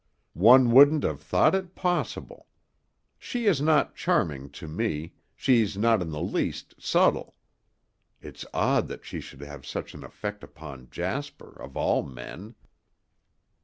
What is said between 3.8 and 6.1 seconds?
charming to me, she's not in